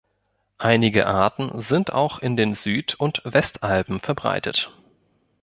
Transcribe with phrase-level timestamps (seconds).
[0.57, 4.73] Einige Arten sind auch in den Süd- und Westalpen verbreitet.